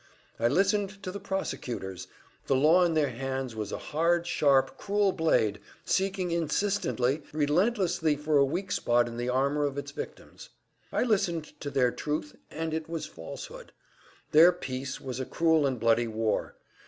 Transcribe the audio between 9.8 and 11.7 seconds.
victims. I listened to